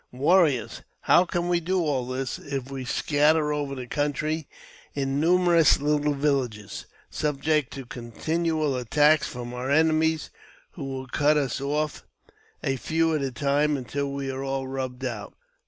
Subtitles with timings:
[0.05, 0.81] '* Warriors!
[1.01, 4.47] How can we do all this, if we scatter over the country
[4.95, 10.31] in nmnerous little villages, subject to continual attacks: from our enemies,
[10.71, 12.03] who will cut us off,
[12.63, 15.35] a few at a time, until we are all rubbed out